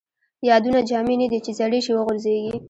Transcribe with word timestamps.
یادونه 0.49 0.79
جامې 0.89 1.15
نه 1.21 1.27
دي 1.31 1.39
،چې 1.45 1.51
زړې 1.59 1.79
شي 1.85 1.91
وغورځيږي 1.93 2.55